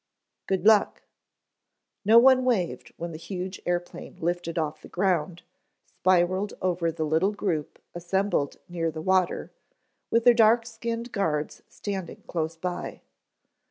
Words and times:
"Good 0.47 0.65
luck." 0.65 1.03
No 2.03 2.17
one 2.17 2.43
waved 2.43 2.91
when 2.97 3.11
the 3.11 3.19
huge 3.19 3.61
airplane 3.67 4.15
lifted 4.19 4.57
off 4.57 4.81
the 4.81 4.87
ground, 4.87 5.43
spiraled 5.85 6.55
over 6.59 6.91
the 6.91 7.03
little 7.05 7.33
group 7.33 7.77
assembled 7.93 8.57
near 8.67 8.89
the 8.89 8.99
water, 8.99 9.51
with 10.09 10.23
their 10.23 10.33
dark 10.33 10.65
skinned 10.65 11.11
guards 11.11 11.61
standing 11.69 12.23
close 12.25 12.55
by. 12.55 13.01